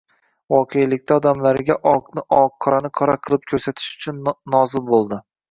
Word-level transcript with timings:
voqelikda 0.51 1.17
odamlarga 1.21 1.75
oqni 1.91 2.23
oq, 2.39 2.55
qorani 2.67 2.91
qora 3.01 3.19
qilib 3.29 3.47
ko‘rsatish 3.53 3.93
uchun 4.01 4.25
nozil 4.57 4.85
bo‘ldi. 4.91 5.23